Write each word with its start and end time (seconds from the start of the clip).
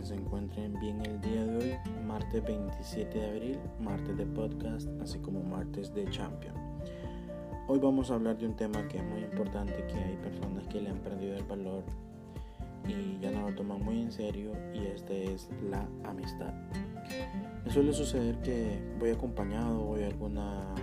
que 0.00 0.04
se 0.04 0.14
encuentren 0.14 0.78
bien 0.78 1.00
el 1.06 1.20
día 1.22 1.44
de 1.46 1.56
hoy, 1.56 1.74
martes 2.06 2.44
27 2.44 3.18
de 3.18 3.30
abril, 3.30 3.58
martes 3.80 4.14
de 4.16 4.26
podcast, 4.26 4.86
así 5.00 5.18
como 5.18 5.42
martes 5.42 5.94
de 5.94 6.04
Champion. 6.10 6.54
Hoy 7.66 7.78
vamos 7.78 8.10
a 8.10 8.16
hablar 8.16 8.36
de 8.36 8.46
un 8.46 8.54
tema 8.54 8.86
que 8.88 8.98
es 8.98 9.04
muy 9.04 9.22
importante, 9.22 9.72
que 9.86 9.94
hay 9.94 10.16
personas 10.16 10.66
que 10.68 10.82
le 10.82 10.90
han 10.90 10.98
perdido 10.98 11.36
el 11.36 11.44
valor 11.44 11.82
y 12.86 13.18
ya 13.20 13.30
no 13.30 13.48
lo 13.48 13.56
toman 13.56 13.82
muy 13.82 14.02
en 14.02 14.12
serio 14.12 14.52
y 14.74 14.84
este 14.84 15.32
es 15.32 15.48
la 15.70 15.88
amistad. 16.04 16.52
Me 17.64 17.70
suele 17.70 17.94
suceder 17.94 18.36
que 18.40 18.78
voy 18.98 19.10
acompañado, 19.10 19.78
voy 19.78 20.02
a 20.02 20.08
alguna, 20.08 20.74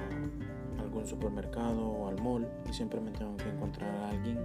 algún 0.80 1.06
supermercado 1.06 1.88
o 1.88 2.08
al 2.08 2.20
mall 2.20 2.48
y 2.68 2.74
siempre 2.74 3.00
me 3.00 3.12
tengo 3.12 3.38
que 3.38 3.50
encontrar 3.50 3.94
a 3.96 4.10
alguien 4.10 4.40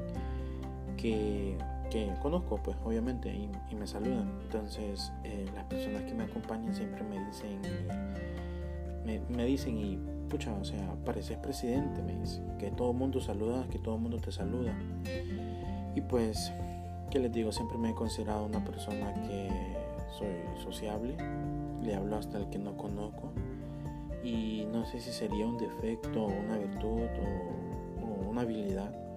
que 0.99 1.57
que 1.91 2.13
conozco, 2.23 2.61
pues 2.63 2.77
obviamente, 2.85 3.35
y, 3.35 3.75
me 3.75 3.87
saludan. 3.87 4.31
Entonces, 4.43 5.13
eh, 5.25 5.47
las 5.55 5.65
personas 5.65 6.03
que 6.03 6.15
me 6.15 6.25
acompañan 6.25 6.75
siempre 6.75 7.03
me 7.03 7.25
dicen, 7.27 7.61
me, 9.29 9.45
dicen, 9.45 9.79
y 9.79 9.99
pucha, 10.29 10.53
o 10.53 10.65
sea, 10.65 10.95
pareces 11.05 11.39
presidente, 11.39 12.03
me 12.03 12.15
dicen, 12.19 12.59
que 12.59 12.71
todo 12.71 12.91
el 12.91 12.97
mundo 12.97 13.21
saluda, 13.21 13.67
que 13.71 13.79
todo 13.79 13.97
el 13.97 14.03
mundo 14.03 14.19
te 14.19 14.33
saluda. 14.33 14.77
Y 15.95 16.01
pues, 16.03 16.53
¿qué 17.11 17.19
les 17.19 17.33
digo? 17.33 17.53
Siempre 17.53 17.79
me 17.79 17.91
he 17.91 17.95
considerado 17.95 18.45
una 18.45 18.65
persona 18.65 19.15
que 19.23 19.49
soy 20.19 20.63
sociable, 20.63 21.17
le 21.83 21.95
hablo 21.95 22.17
hasta 22.17 22.39
el 22.39 22.49
que 22.51 22.59
no 22.59 22.77
conozco. 22.77 23.33
Y 24.23 24.67
no 24.73 24.85
sé 24.85 25.01
si 25.01 25.13
sería 25.13 25.47
un 25.47 25.59
defecto, 25.59 26.27
una 26.27 26.59
virtud 26.59 27.03
o 28.03 28.29
una 28.29 28.43
habilidad 28.43 29.08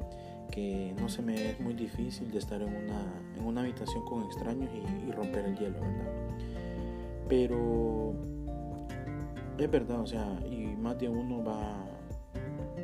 que 0.51 0.93
no 0.99 1.09
se 1.09 1.21
me 1.21 1.51
es 1.51 1.59
muy 1.59 1.73
difícil 1.73 2.29
de 2.31 2.39
estar 2.39 2.61
en 2.61 2.69
una, 2.69 3.01
en 3.37 3.45
una 3.45 3.61
habitación 3.61 4.05
con 4.05 4.23
extraños 4.23 4.69
y, 4.73 5.11
romper 5.11 5.45
el 5.45 5.57
hielo, 5.57 5.79
¿verdad? 5.79 6.11
Pero 7.27 8.13
es 9.57 9.71
verdad, 9.71 10.01
o 10.01 10.07
sea, 10.07 10.39
y 10.49 10.67
más 10.75 10.99
de 10.99 11.09
uno 11.09 11.43
va, 11.43 11.85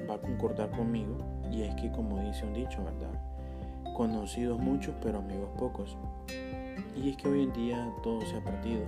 va 0.09 0.15
a 0.15 0.21
concordar 0.21 0.71
conmigo, 0.71 1.17
y 1.51 1.61
es 1.61 1.75
que 1.75 1.91
como 1.91 2.19
dice 2.23 2.45
un 2.45 2.53
dicho, 2.53 2.83
¿verdad? 2.83 3.21
Conocidos 3.95 4.59
muchos, 4.59 4.95
pero 5.01 5.19
amigos 5.19 5.49
pocos. 5.57 5.97
Y 6.95 7.09
es 7.09 7.17
que 7.17 7.27
hoy 7.27 7.43
en 7.43 7.53
día 7.53 7.91
todo 8.03 8.21
se 8.21 8.35
ha 8.35 8.43
perdido. 8.43 8.83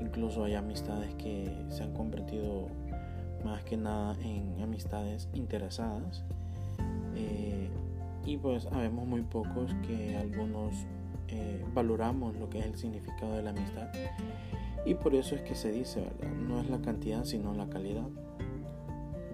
Incluso 0.00 0.44
hay 0.44 0.54
amistades 0.54 1.14
que 1.14 1.64
se 1.68 1.82
han 1.82 1.92
convertido 1.92 2.68
más 3.44 3.62
que 3.64 3.76
nada 3.76 4.16
en 4.22 4.60
amistades 4.60 5.28
interesadas. 5.34 6.24
Eh, 7.14 7.55
y 8.26 8.36
pues 8.36 8.66
habemos 8.66 9.06
muy 9.06 9.22
pocos 9.22 9.72
que 9.86 10.16
algunos 10.16 10.74
eh, 11.28 11.64
valoramos 11.72 12.36
lo 12.36 12.50
que 12.50 12.58
es 12.58 12.66
el 12.66 12.76
significado 12.76 13.34
de 13.34 13.42
la 13.42 13.50
amistad 13.50 13.88
y 14.84 14.94
por 14.94 15.14
eso 15.14 15.34
es 15.34 15.42
que 15.42 15.54
se 15.54 15.72
dice, 15.72 16.00
¿verdad? 16.00 16.34
No 16.36 16.60
es 16.60 16.68
la 16.68 16.80
cantidad 16.80 17.24
sino 17.24 17.54
la 17.54 17.68
calidad. 17.68 18.08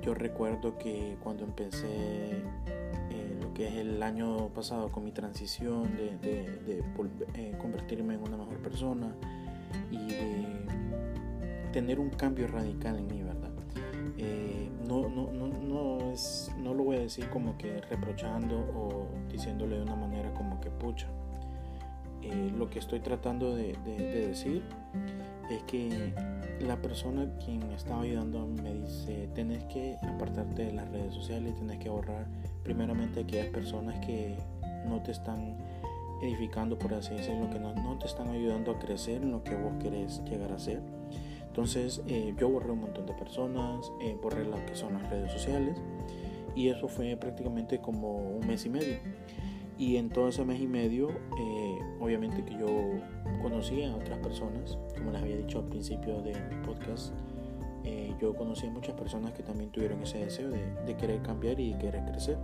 Yo 0.02 0.14
recuerdo 0.14 0.78
que 0.78 1.16
cuando 1.22 1.44
empecé 1.44 2.42
eh, 3.10 3.38
lo 3.40 3.52
que 3.54 3.68
es 3.68 3.74
el 3.76 4.02
año 4.02 4.48
pasado 4.48 4.90
con 4.90 5.04
mi 5.04 5.12
transición 5.12 5.96
de, 5.96 6.18
eh, 6.26 7.56
convertirme 7.58 8.14
en 8.14 8.20
una 8.22 8.36
mejor 8.36 8.58
persona 8.58 9.14
y 9.90 9.98
de 10.06 10.46
tener 11.72 12.00
un 12.00 12.10
cambio 12.10 12.48
radical 12.48 12.98
en 12.98 13.06
mí, 13.06 13.21
¿verdad? 14.22 14.72
no, 14.86 15.08
no, 15.08 15.32
no, 15.32 15.48
no, 15.48 16.12
es, 16.12 16.50
no 16.58 16.74
lo 16.74 16.84
voy 16.84 16.96
a 16.96 17.00
decir 17.00 17.28
como 17.30 17.56
que 17.56 17.80
reprochando 17.82 18.56
o 18.56 19.08
diciéndole 19.30 19.76
de 19.76 19.82
una 19.82 19.96
manera 19.96 20.32
como 20.34 20.60
que 20.60 20.70
pucha. 20.70 21.08
Eh, 22.22 22.52
lo 22.56 22.70
que 22.70 22.78
estoy 22.78 23.00
tratando 23.00 23.54
de, 23.56 23.76
decir 23.84 24.62
es 25.50 25.62
que 25.64 26.12
la 26.60 26.80
persona 26.80 27.26
quien 27.44 27.66
me 27.68 27.74
estaba 27.74 28.02
ayudando 28.02 28.46
me 28.46 28.74
dice, 28.74 29.28
tienes 29.34 29.64
que 29.64 29.96
apartarte 30.02 30.66
de 30.66 30.72
las 30.72 30.88
redes 30.90 31.14
sociales, 31.14 31.54
tienes 31.56 31.78
que 31.78 31.88
ahorrar 31.88 32.26
primeramente 32.62 33.20
aquellas 33.20 33.48
personas 33.48 33.98
que 34.06 34.36
no 34.86 35.02
te 35.02 35.10
están 35.10 35.56
edificando, 36.22 36.78
por 36.78 36.94
así 36.94 37.14
decirlo, 37.14 37.50
que 37.50 37.58
no, 37.58 37.74
no 37.74 37.98
te 37.98 38.06
están 38.06 38.28
ayudando 38.28 38.70
a 38.70 38.78
crecer 38.78 39.22
en 39.22 39.32
lo 39.32 39.42
que 39.42 39.56
vos 39.56 39.72
querés 39.82 40.22
llegar 40.24 40.52
a 40.52 40.58
ser 40.58 40.80
entonces 41.52 42.00
eh, 42.08 42.34
yo 42.38 42.48
borré 42.48 42.70
un 42.70 42.80
montón 42.80 43.04
de 43.04 43.12
personas, 43.12 43.92
eh, 44.00 44.16
borré 44.22 44.42
lo 44.42 44.56
que 44.64 44.74
son 44.74 44.94
las 44.94 45.10
redes 45.10 45.30
sociales 45.30 45.76
y 46.56 46.68
eso 46.68 46.88
fue 46.88 47.14
prácticamente 47.18 47.78
como 47.78 48.16
un 48.16 48.46
mes 48.46 48.64
y 48.64 48.70
medio. 48.70 48.96
Y 49.76 49.98
en 49.98 50.08
todo 50.08 50.28
ese 50.28 50.46
mes 50.46 50.62
y 50.62 50.66
medio, 50.66 51.10
eh, 51.10 51.78
obviamente 52.00 52.42
que 52.42 52.54
yo 52.54 52.66
conocí 53.42 53.82
a 53.82 53.94
otras 53.94 54.18
personas, 54.20 54.78
como 54.96 55.10
les 55.10 55.20
había 55.20 55.36
dicho 55.36 55.58
al 55.58 55.66
principio 55.66 56.22
de 56.22 56.32
podcast, 56.64 57.12
yo 58.18 58.34
conocí 58.34 58.68
a 58.68 58.70
muchas 58.70 58.94
personas 58.94 59.32
que 59.32 59.42
también 59.42 59.70
tuvieron 59.72 60.00
ese 60.02 60.24
deseo 60.24 60.48
de, 60.48 60.72
de 60.86 60.96
querer 60.96 61.20
cambiar 61.20 61.60
y 61.60 61.74
querer 61.74 62.02
crecer. 62.04 62.38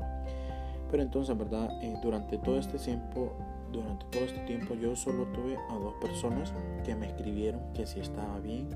Pero 0.90 1.02
entonces, 1.02 1.38
¿verdad? 1.38 1.70
durante 2.02 2.36
todo 2.36 2.58
este 2.58 2.76
tiempo, 2.76 3.32
durante 3.72 4.04
todo 4.06 4.24
este 4.24 4.40
tiempo 4.40 4.74
yo 4.74 4.96
solo 4.96 5.24
tuve 5.28 5.56
a 5.70 5.74
dos 5.78 5.94
personas 5.94 6.52
que 6.84 6.94
me 6.94 7.06
escribieron 7.06 7.72
que 7.72 7.86
si 7.86 8.00
estaba 8.00 8.40
bien, 8.40 8.68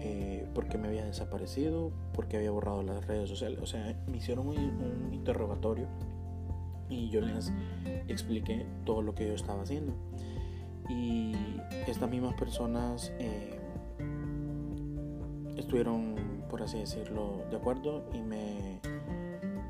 eh, 0.00 0.46
porque 0.54 0.78
me 0.78 0.88
había 0.88 1.04
desaparecido, 1.04 1.92
porque 2.14 2.38
había 2.38 2.50
borrado 2.50 2.82
las 2.82 3.06
redes 3.06 3.28
sociales. 3.28 3.58
O 3.62 3.66
sea, 3.66 3.94
me 4.06 4.16
hicieron 4.16 4.48
un, 4.48 5.10
interrogatorio 5.12 5.86
y 6.88 7.10
yo 7.10 7.20
les 7.20 7.52
expliqué 8.08 8.66
todo 8.84 9.02
lo 9.02 9.14
que 9.14 9.26
yo 9.26 9.34
estaba 9.34 9.62
haciendo. 9.62 9.94
Y 10.88 11.34
estas 11.86 12.10
mismas 12.10 12.34
personas 12.34 13.12
eh, 13.18 13.60
estuvieron, 15.56 16.16
por 16.48 16.62
así 16.62 16.78
decirlo, 16.78 17.44
de 17.50 17.56
acuerdo 17.56 18.08
y 18.14 18.22
me, 18.22 18.80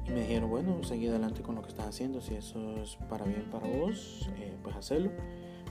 me 0.09 0.21
dijeron, 0.21 0.49
bueno, 0.49 0.83
seguí 0.85 1.09
adelante 1.09 1.43
con 1.43 1.57
lo 1.57 1.63
que 1.63 1.69
estás 1.69 1.87
haciendo, 1.87 2.21
si 2.21 2.35
eso 2.35 2.77
es 2.77 2.97
para 3.09 3.25
bien 3.25 3.51
para 3.51 3.67
vos, 3.67 4.31
eh, 4.39 4.57
pues 4.63 4.77
hacerlo. 4.77 5.11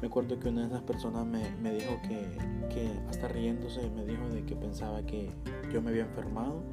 Me 0.02 0.08
acuerdo 0.08 0.40
que 0.40 0.48
una 0.50 0.62
de 0.62 0.68
esas 0.68 0.82
personas 0.84 1.26
me, 1.26 1.50
me 1.62 1.74
dijo 1.74 2.00
que, 2.04 2.26
que, 2.74 2.90
hasta 3.10 3.28
riéndose, 3.28 3.90
me 3.90 4.06
dijo 4.06 4.30
de 4.30 4.46
que 4.46 4.56
pensaba 4.56 5.02
que 5.04 5.30
yo 5.74 5.82
me 5.82 5.90
había 5.90 6.04
enfermado 6.04 6.64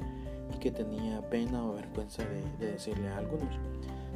y 0.55 0.59
que 0.59 0.71
tenía 0.71 1.21
pena 1.29 1.65
o 1.65 1.73
vergüenza 1.73 2.23
de, 2.23 2.41
de 2.57 2.71
decirle 2.73 3.09
a 3.09 3.17
algunos. 3.17 3.59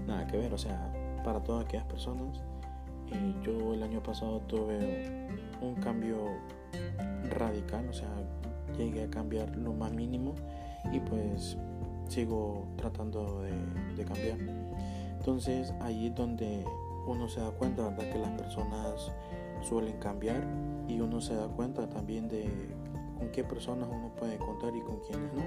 Nada 0.07 0.25
que 0.27 0.37
ver, 0.37 0.53
o 0.53 0.57
sea, 0.57 0.91
para 1.23 1.43
todas 1.43 1.65
aquellas 1.65 1.85
personas. 1.85 2.41
Eh, 3.11 3.35
yo 3.43 3.73
el 3.73 3.83
año 3.83 4.01
pasado 4.01 4.39
tuve 4.47 5.27
un 5.61 5.75
cambio 5.75 6.17
radical, 7.29 7.89
o 7.89 7.93
sea, 7.93 8.09
llegué 8.77 9.03
a 9.03 9.09
cambiar 9.09 9.55
lo 9.57 9.73
más 9.73 9.91
mínimo 9.91 10.33
y 10.91 10.99
pues 11.01 11.57
sigo 12.07 12.65
tratando 12.77 13.41
de, 13.41 13.51
de 13.95 14.05
cambiar. 14.05 14.37
Entonces 15.17 15.73
ahí 15.81 16.07
es 16.07 16.15
donde 16.15 16.65
uno 17.05 17.27
se 17.27 17.39
da 17.39 17.51
cuenta, 17.51 17.83
¿verdad? 17.89 18.11
Que 18.11 18.19
las 18.19 18.31
personas 18.31 19.11
suelen 19.61 19.97
cambiar 19.99 20.43
y 20.87 20.99
uno 20.99 21.21
se 21.21 21.35
da 21.35 21.47
cuenta 21.47 21.89
también 21.89 22.27
de 22.27 22.49
con 23.17 23.29
qué 23.29 23.43
personas 23.43 23.87
uno 23.91 24.11
puede 24.15 24.37
contar 24.37 24.75
y 24.75 24.81
con 24.81 24.99
quiénes 24.99 25.33
no. 25.33 25.43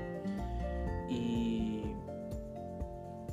Y 1.09 1.83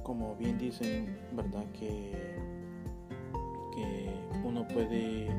como 0.04 0.36
bien 0.36 0.58
dicen, 0.58 1.18
¿verdad? 1.32 1.64
Que, 1.74 2.38
que 3.74 4.10
uno 4.44 4.68
puede 4.68 5.30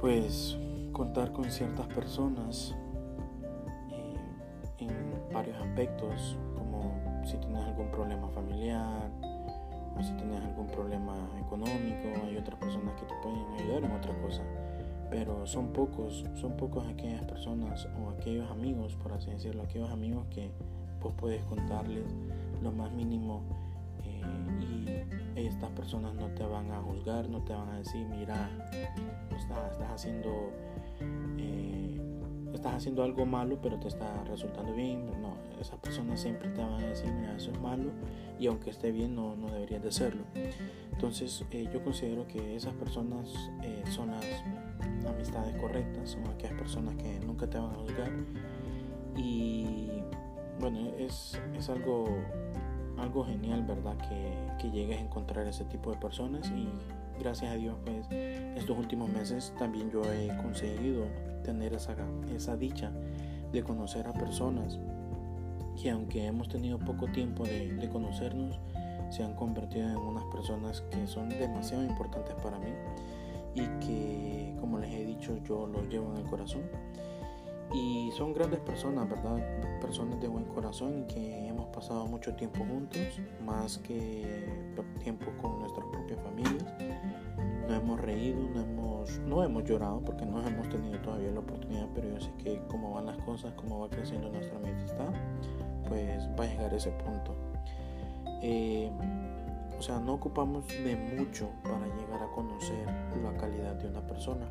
pues 0.00 0.56
contar 0.92 1.32
con 1.32 1.50
ciertas 1.50 1.86
personas 1.86 2.74
eh, 3.90 4.14
en 4.78 5.32
varios 5.32 5.56
aspectos, 5.60 6.36
como 6.56 7.22
si 7.24 7.36
tienes 7.38 7.64
algún 7.64 7.90
problema 7.90 8.28
familiar, 8.28 9.10
si 10.04 10.12
tienes 10.12 10.42
algún 10.42 10.66
problema 10.66 11.14
económico, 11.40 12.08
hay 12.24 12.36
otras 12.36 12.58
personas 12.58 12.94
que 12.94 13.06
te 13.06 13.14
pueden 13.22 13.44
ayudar 13.58 13.84
en 13.84 13.92
otra 13.92 14.14
cosa. 14.20 14.42
Pero 15.10 15.46
son 15.46 15.72
pocos, 15.72 16.24
son 16.34 16.56
pocos 16.56 16.86
aquellas 16.86 17.24
personas 17.24 17.88
o 17.98 18.10
aquellos 18.10 18.50
amigos, 18.50 18.94
por 18.96 19.12
así 19.12 19.30
decirlo, 19.30 19.62
aquellos 19.62 19.90
amigos 19.90 20.26
que 20.30 20.50
vos 21.00 21.14
puedes 21.16 21.42
contarles 21.44 22.04
lo 22.62 22.72
más 22.72 22.92
mínimo 22.92 23.42
eh, 24.04 25.04
y 25.36 25.46
estas 25.46 25.70
personas 25.70 26.14
no 26.14 26.26
te 26.28 26.44
van 26.44 26.70
a 26.72 26.82
juzgar, 26.82 27.28
no 27.28 27.40
te 27.42 27.54
van 27.54 27.68
a 27.70 27.78
decir, 27.78 28.06
mira, 28.06 28.50
estás, 29.36 29.72
estás 29.72 29.90
haciendo 29.90 30.52
estás 32.58 32.74
haciendo 32.74 33.02
algo 33.02 33.24
malo 33.24 33.58
pero 33.62 33.78
te 33.78 33.88
está 33.88 34.24
resultando 34.24 34.74
bien. 34.74 35.06
No, 35.22 35.34
esas 35.60 35.78
personas 35.78 36.20
siempre 36.20 36.48
te 36.50 36.60
van 36.60 36.74
a 36.74 36.86
decir, 36.86 37.10
mira, 37.12 37.34
eso 37.36 37.50
es 37.50 37.60
malo 37.60 37.90
y 38.38 38.46
aunque 38.46 38.70
esté 38.70 38.92
bien 38.92 39.14
no, 39.14 39.36
no 39.36 39.48
deberías 39.48 39.82
de 39.82 39.88
hacerlo. 39.88 40.24
Entonces 40.92 41.44
eh, 41.50 41.68
yo 41.72 41.82
considero 41.82 42.26
que 42.26 42.56
esas 42.56 42.74
personas 42.74 43.32
eh, 43.62 43.82
son 43.90 44.10
las 44.10 44.24
amistades 45.08 45.56
correctas, 45.60 46.10
son 46.10 46.26
aquellas 46.28 46.58
personas 46.58 46.94
que 46.96 47.18
nunca 47.20 47.48
te 47.48 47.58
van 47.58 47.70
a 47.70 47.74
juzgar 47.74 48.10
y 49.16 50.02
bueno, 50.60 50.90
es, 50.98 51.40
es 51.56 51.68
algo, 51.70 52.06
algo 52.98 53.24
genial, 53.24 53.64
¿verdad? 53.64 53.96
Que, 54.08 54.34
que 54.60 54.70
llegues 54.70 54.98
a 54.98 55.00
encontrar 55.00 55.46
ese 55.46 55.64
tipo 55.64 55.92
de 55.92 55.96
personas 55.98 56.50
y 56.50 56.68
gracias 57.18 57.52
a 57.52 57.56
Dios, 57.56 57.76
pues 57.84 58.06
estos 58.56 58.78
últimos 58.78 59.10
meses 59.10 59.52
también 59.58 59.90
yo 59.90 60.02
he 60.12 60.28
conseguido 60.42 61.06
tener 61.44 61.72
esa, 61.74 61.94
esa 62.34 62.56
dicha 62.56 62.92
de 63.52 63.62
conocer 63.62 64.06
a 64.06 64.12
personas 64.12 64.78
que 65.80 65.90
aunque 65.90 66.26
hemos 66.26 66.48
tenido 66.48 66.78
poco 66.78 67.06
tiempo 67.06 67.44
de, 67.44 67.74
de 67.74 67.88
conocernos, 67.88 68.58
se 69.10 69.22
han 69.22 69.34
convertido 69.34 69.88
en 69.88 69.96
unas 69.96 70.24
personas 70.24 70.82
que 70.90 71.06
son 71.06 71.28
demasiado 71.28 71.84
importantes 71.84 72.34
para 72.42 72.58
mí 72.58 72.70
y 73.54 73.62
que, 73.84 74.56
como 74.60 74.78
les 74.78 74.92
he 74.92 75.04
dicho, 75.04 75.38
yo 75.44 75.66
los 75.66 75.88
llevo 75.88 76.12
en 76.12 76.18
el 76.18 76.24
corazón. 76.24 76.62
Y 77.72 78.10
son 78.16 78.32
grandes 78.32 78.60
personas, 78.60 79.08
¿verdad? 79.08 79.38
Personas 79.80 80.20
de 80.20 80.28
buen 80.28 80.44
corazón 80.44 81.06
que 81.06 81.48
hemos 81.48 81.66
pasado 81.66 82.06
mucho 82.06 82.34
tiempo 82.34 82.64
juntos, 82.64 83.20
más 83.44 83.78
que 83.78 84.46
tiempo 85.02 85.26
con 85.40 85.60
nuestras 85.60 85.86
propias 85.88 86.20
familias. 86.22 86.64
No 87.68 87.74
hemos 87.74 88.00
reído, 88.00 88.40
no 88.54 88.62
hemos, 88.62 89.18
no 89.20 89.44
hemos 89.44 89.64
llorado 89.64 90.00
porque 90.00 90.24
no 90.24 90.46
hemos 90.46 90.68
tenido 90.70 90.98
todavía 91.00 91.30
la 91.30 91.40
oportunidad, 91.40 91.86
pero 91.94 92.08
yo 92.08 92.20
sé 92.20 92.32
que 92.42 92.62
como 92.68 92.94
van 92.94 93.06
las 93.06 93.18
cosas, 93.18 93.52
como 93.54 93.80
va 93.80 93.90
creciendo 93.90 94.30
nuestra 94.30 94.56
amistad, 94.56 95.12
pues 95.86 96.26
va 96.38 96.44
a 96.44 96.46
llegar 96.46 96.72
ese 96.72 96.90
punto. 96.90 97.34
Eh, 98.42 98.90
o 99.78 99.82
sea, 99.82 100.00
no 100.00 100.14
ocupamos 100.14 100.66
de 100.66 100.96
mucho 100.96 101.50
para 101.62 101.86
llegar 101.86 102.22
a 102.22 102.32
conocer 102.32 102.86
la 103.22 103.36
calidad 103.36 103.74
de 103.74 103.88
una 103.88 104.00
persona. 104.06 104.46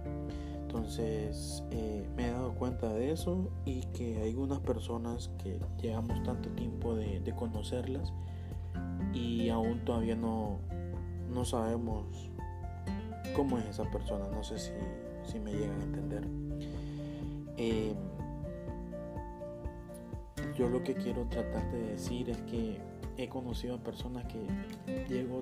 Entonces 0.77 1.63
eh, 1.71 2.07
me 2.15 2.27
he 2.27 2.31
dado 2.31 2.53
cuenta 2.53 2.93
de 2.93 3.11
eso 3.11 3.49
y 3.65 3.81
que 3.93 4.21
hay 4.21 4.35
unas 4.35 4.59
personas 4.59 5.31
que 5.41 5.59
llevamos 5.81 6.21
tanto 6.21 6.49
tiempo 6.49 6.93
de, 6.93 7.33
conocerlas 7.35 8.13
y 9.11 9.49
aún 9.49 9.83
todavía 9.85 10.15
no, 10.15 10.59
no 11.33 11.45
sabemos 11.45 12.29
cómo 13.35 13.57
es 13.57 13.65
esa 13.65 13.89
persona. 13.89 14.27
No 14.27 14.43
sé 14.43 14.59
si, 14.59 14.71
si 15.23 15.39
me 15.39 15.51
llegan 15.51 15.81
a 15.81 15.83
entender. 15.83 16.27
Eh, 17.57 17.95
yo 20.55 20.69
lo 20.69 20.83
que 20.83 20.93
quiero 20.93 21.25
tratar 21.25 21.71
de 21.71 21.81
decir 21.87 22.29
es 22.29 22.37
que 22.43 22.77
he 23.17 23.27
conocido 23.27 23.75
a 23.75 23.79
personas 23.79 24.25
que 24.27 24.45
llego 25.09 25.41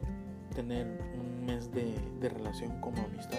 tener 0.56 0.88
un 0.88 1.46
mes 1.46 1.70
de, 1.72 1.96
relación 2.30 2.72
como 2.82 2.98
amistad 3.04 3.38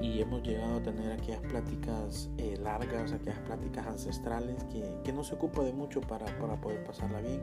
y 0.00 0.20
hemos 0.20 0.42
llegado 0.42 0.76
a 0.76 0.82
tener 0.82 1.12
aquellas 1.12 1.40
pláticas 1.42 2.30
eh, 2.38 2.56
largas, 2.62 3.12
aquellas 3.12 3.38
pláticas 3.40 3.86
ancestrales 3.86 4.64
que, 4.64 4.82
que, 5.04 5.12
no 5.12 5.22
se 5.22 5.34
ocupa 5.34 5.62
de 5.62 5.74
mucho 5.74 6.00
para, 6.00 6.24
para 6.38 6.58
poder 6.58 6.82
pasarla 6.84 7.20
bien. 7.20 7.42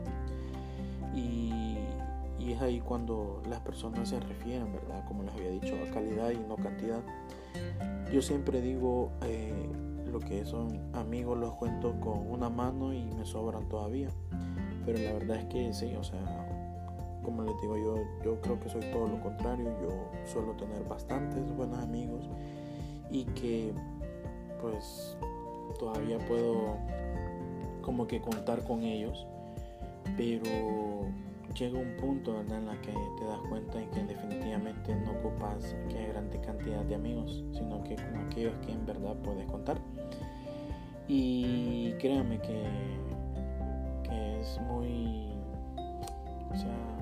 Y, 1.14 1.76
y, 2.40 2.52
es 2.52 2.60
ahí 2.60 2.80
cuando 2.80 3.42
las 3.48 3.60
personas 3.60 4.08
se 4.08 4.18
refieren, 4.18 4.72
¿verdad? 4.72 5.04
Como 5.06 5.22
les 5.22 5.32
había 5.34 5.50
dicho, 5.50 5.76
a 5.86 5.94
calidad 5.94 6.30
y 6.30 6.38
no 6.38 6.56
cantidad. 6.56 7.00
Yo 8.12 8.22
siempre 8.22 8.60
digo, 8.60 9.12
eh, 9.22 9.68
lo 10.10 10.18
que 10.18 10.44
son 10.44 10.80
amigos 10.94 11.38
los 11.38 11.54
cuento 11.54 12.00
con 12.00 12.26
una 12.30 12.48
mano 12.48 12.92
y 12.92 13.04
me 13.04 13.24
sobran 13.24 13.68
todavía. 13.68 14.08
Pero 14.84 14.98
la 14.98 15.12
verdad 15.12 15.36
es 15.38 15.44
que 15.46 15.72
sí, 15.72 15.94
o 15.94 16.02
sea, 16.02 16.55
como 17.26 17.42
les 17.42 17.60
digo 17.60 17.76
yo, 17.76 17.96
yo 18.24 18.40
creo 18.40 18.58
que 18.60 18.68
soy 18.68 18.82
todo 18.92 19.08
lo 19.08 19.20
contrario. 19.20 19.66
Yo 19.82 19.88
suelo 20.24 20.52
tener 20.52 20.82
bastantes 20.84 21.54
buenos 21.56 21.80
amigos 21.80 22.30
y 23.10 23.24
que 23.24 23.74
pues 24.62 25.18
todavía 25.78 26.18
puedo 26.20 26.76
como 27.82 28.06
que 28.06 28.20
contar 28.20 28.62
con 28.62 28.84
ellos. 28.84 29.26
Pero 30.16 31.08
llega 31.58 31.78
un 31.78 31.96
punto 31.96 32.40
en 32.40 32.66
la 32.66 32.80
que 32.80 32.92
te 32.92 33.24
das 33.24 33.40
cuenta 33.48 33.82
en 33.82 33.90
que 33.90 34.04
definitivamente 34.04 34.94
no 34.94 35.10
ocupas 35.10 35.74
que 35.88 36.06
grande 36.06 36.40
cantidad 36.40 36.84
de 36.84 36.94
amigos, 36.94 37.44
sino 37.52 37.82
que 37.82 37.96
con 37.96 38.16
aquellos 38.24 38.54
que 38.64 38.70
en 38.70 38.86
verdad 38.86 39.16
puedes 39.24 39.46
contar. 39.46 39.78
Y 41.08 41.92
créanme 41.94 42.40
que 42.40 42.62
es 44.38 44.60
muy, 44.62 45.32
o 46.52 46.56
sea, 46.56 46.95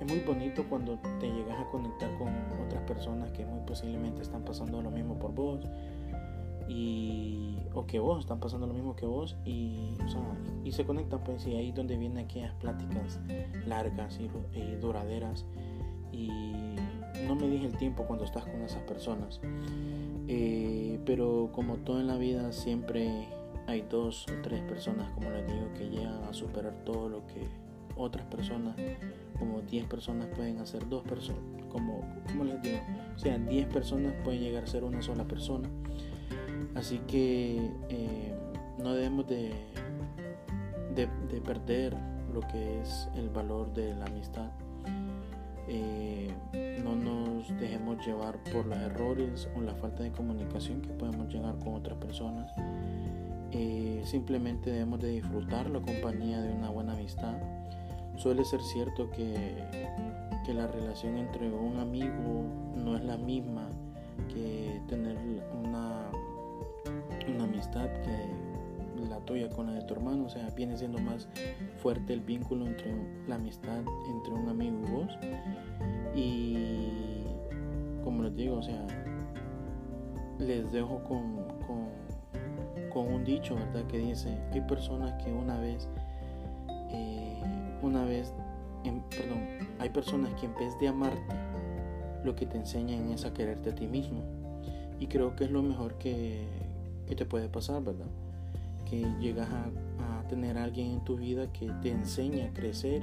es 0.00 0.08
muy 0.08 0.20
bonito 0.20 0.64
cuando 0.68 0.98
te 1.20 1.30
llegas 1.30 1.58
a 1.60 1.64
conectar 1.70 2.10
con 2.18 2.28
otras 2.66 2.82
personas 2.82 3.30
que 3.32 3.46
muy 3.46 3.60
posiblemente 3.60 4.22
están 4.22 4.44
pasando 4.44 4.82
lo 4.82 4.90
mismo 4.90 5.18
por 5.18 5.32
vos 5.34 5.60
y 6.68 7.58
o 7.74 7.86
que 7.86 7.98
vos 7.98 8.20
están 8.20 8.40
pasando 8.40 8.66
lo 8.66 8.74
mismo 8.74 8.96
que 8.96 9.06
vos 9.06 9.36
y, 9.44 9.96
o 10.04 10.08
sea, 10.08 10.22
y 10.64 10.72
se 10.72 10.84
conectan 10.84 11.22
pues 11.24 11.46
y 11.46 11.56
ahí 11.56 11.72
donde 11.72 11.96
vienen 11.96 12.24
aquellas 12.24 12.54
pláticas 12.54 13.20
largas 13.66 14.18
y, 14.20 14.28
duraderas 14.76 15.44
y 16.12 16.28
no 17.26 17.34
me 17.34 17.48
dije 17.48 17.66
el 17.66 17.76
tiempo 17.76 18.04
cuando 18.04 18.24
estás 18.24 18.44
con 18.44 18.62
esas 18.62 18.82
personas. 18.82 19.40
Eh, 20.26 21.00
pero 21.04 21.50
como 21.52 21.76
todo 21.78 22.00
en 22.00 22.06
la 22.06 22.16
vida 22.16 22.52
siempre 22.52 23.28
hay 23.66 23.82
dos 23.82 24.26
o 24.28 24.42
tres 24.42 24.62
personas, 24.62 25.10
como 25.12 25.30
les 25.30 25.46
digo, 25.46 25.72
que 25.76 25.88
llegan 25.90 26.22
a 26.24 26.32
superar 26.32 26.72
todo 26.84 27.08
lo 27.08 27.26
que 27.26 27.46
otras 27.96 28.26
personas, 28.26 28.76
como 29.38 29.60
10 29.62 29.86
personas 29.86 30.26
pueden 30.34 30.58
hacer 30.58 30.88
dos 30.88 31.02
personas, 31.02 31.42
como, 31.68 32.02
como 32.26 32.44
les 32.44 32.60
digo, 32.62 32.78
o 33.14 33.18
sea, 33.18 33.38
10 33.38 33.66
personas 33.68 34.14
pueden 34.24 34.40
llegar 34.40 34.64
a 34.64 34.66
ser 34.66 34.84
una 34.84 35.02
sola 35.02 35.24
persona. 35.24 35.68
Así 36.74 36.98
que 37.06 37.70
eh, 37.88 38.34
no 38.78 38.94
debemos 38.94 39.26
de, 39.26 39.52
de, 40.94 41.40
perder 41.40 41.96
lo 42.32 42.40
que 42.40 42.80
es 42.80 43.08
el 43.14 43.28
valor 43.28 43.72
de 43.74 43.94
la 43.94 44.06
amistad. 44.06 44.50
Eh, 45.68 46.30
no 46.82 46.94
nos 46.94 47.48
dejemos 47.58 48.04
llevar 48.06 48.42
por 48.52 48.66
los 48.66 48.78
errores 48.78 49.48
o 49.56 49.60
la 49.60 49.74
falta 49.74 50.02
de 50.02 50.12
comunicación 50.12 50.82
que 50.82 50.90
podemos 50.90 51.32
llegar 51.32 51.58
con 51.58 51.74
otras 51.74 51.96
personas 51.96 52.50
eh, 53.56 54.02
simplemente 54.04 54.72
debemos 54.72 54.98
de 54.98 55.10
disfrutar 55.10 55.70
la 55.70 55.80
compañía 55.80 56.40
de 56.40 56.52
una 56.52 56.70
buena 56.70 56.94
amistad. 56.94 57.36
Suele 58.16 58.44
ser 58.44 58.62
cierto 58.62 59.10
que, 59.10 59.34
que 60.44 60.54
la 60.54 60.66
relación 60.66 61.16
entre 61.16 61.50
un 61.50 61.78
amigo 61.78 62.44
no 62.76 62.96
es 62.96 63.04
la 63.04 63.16
misma 63.16 63.68
que 64.32 64.80
tener 64.88 65.16
una, 65.52 66.10
una 67.28 67.44
amistad 67.44 67.88
que 68.02 69.04
la 69.08 69.18
tuya 69.20 69.50
con 69.50 69.66
la 69.66 69.72
de 69.72 69.82
tu 69.82 69.94
hermano, 69.94 70.26
o 70.26 70.28
sea, 70.28 70.48
viene 70.50 70.78
siendo 70.78 70.98
más 70.98 71.28
fuerte 71.78 72.12
el 72.12 72.20
vínculo 72.20 72.66
entre 72.66 72.94
la 73.26 73.34
amistad 73.34 73.80
entre 74.08 74.32
un 74.32 74.48
amigo 74.48 74.78
y 74.86 74.90
vos. 74.90 75.18
Y 76.14 77.24
como 78.02 78.22
les 78.22 78.36
digo, 78.36 78.56
o 78.56 78.62
sea, 78.62 78.86
les 80.38 80.70
dejo 80.72 81.02
con 81.04 81.44
con 82.94 83.12
un 83.12 83.24
dicho, 83.24 83.56
¿verdad? 83.56 83.84
Que 83.88 83.98
dice, 83.98 84.38
hay 84.52 84.60
personas 84.62 85.12
que 85.22 85.32
una 85.32 85.58
vez, 85.58 85.88
eh, 86.90 87.42
una 87.84 88.04
vez, 88.04 88.32
perdón, 89.10 89.68
hay 89.78 89.90
personas 89.90 90.34
que 90.34 90.46
en 90.46 90.54
vez 90.54 90.78
de 90.80 90.88
amarte, 90.88 91.34
lo 92.24 92.34
que 92.34 92.46
te 92.46 92.56
enseñan 92.56 93.10
es 93.10 93.24
a 93.24 93.34
quererte 93.34 93.70
a 93.70 93.74
ti 93.74 93.86
mismo. 93.86 94.22
Y 94.98 95.06
creo 95.08 95.36
que 95.36 95.44
es 95.44 95.50
lo 95.50 95.62
mejor 95.62 95.98
que, 95.98 96.46
que 97.06 97.14
te 97.14 97.26
puede 97.26 97.48
pasar, 97.48 97.82
¿verdad? 97.82 98.06
Que 98.88 99.04
llegas 99.20 99.48
a, 99.50 100.18
a 100.18 100.28
tener 100.28 100.56
alguien 100.56 100.92
en 100.92 101.04
tu 101.04 101.16
vida 101.16 101.52
que 101.52 101.70
te 101.82 101.90
enseña 101.90 102.46
a 102.46 102.52
crecer, 102.54 103.02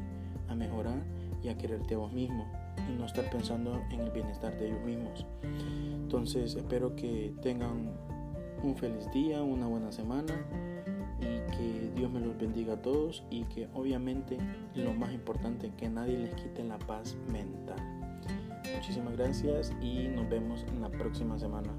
a 0.50 0.56
mejorar 0.56 1.04
y 1.44 1.50
a 1.50 1.58
quererte 1.58 1.96
a 1.96 1.98
vos 1.98 2.12
mismo 2.12 2.46
y 2.90 2.98
no 2.98 3.06
estar 3.06 3.30
pensando 3.30 3.82
en 3.92 4.02
el 4.02 4.12
bienestar 4.12 4.58
de 4.58 4.68
ellos 4.68 4.84
mismos. 4.84 5.26
Entonces 5.94 6.56
espero 6.56 6.96
que 6.96 7.34
tengan 7.42 7.92
un 8.64 8.76
feliz 8.76 9.10
día, 9.12 9.42
una 9.42 9.68
buena 9.68 9.92
semana 9.92 10.34
y 11.22 11.40
que 11.56 11.92
Dios 11.96 12.12
me 12.12 12.20
los 12.20 12.38
bendiga 12.38 12.74
a 12.74 12.82
todos 12.82 13.24
y 13.30 13.44
que 13.46 13.70
obviamente 13.74 14.38
lo 14.76 14.94
más 14.94 15.14
importante 15.14 15.72
que 15.78 15.88
nadie 15.90 16.18
les 16.18 16.34
quite 16.36 16.64
la 16.64 16.78
paz 16.80 17.16
mental. 17.32 17.80
Muchísimas 18.76 19.16
gracias 19.16 19.72
y 19.82 20.08
nos 20.08 20.30
vemos 20.30 20.66
en 20.70 20.82
la 20.82 20.90
próxima 20.90 21.38
semana. 21.38 21.72